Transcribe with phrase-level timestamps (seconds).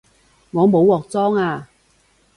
[0.49, 1.67] 我冇鑊裝吖